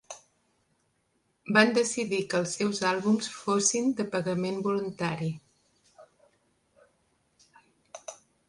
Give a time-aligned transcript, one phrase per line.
[1.57, 5.33] Van decidir que els seus àlbums fossin de pagament voluntari.